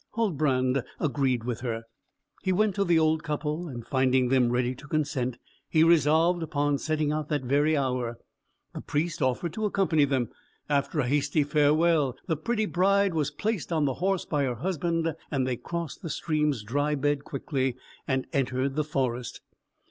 [0.15, 1.83] Huldbrand agreed with her;
[2.41, 5.37] he went to the old couple and finding them ready to consent,
[5.69, 8.17] he resolved upon setting out that very hour.
[8.73, 10.31] The Priest offered to accompany them;
[10.67, 15.13] after a hasty farewell, the pretty bride was placed on the horse by her husband,
[15.29, 17.77] and they crossed the stream's dry bed quickly,
[18.07, 19.41] and entered the forest.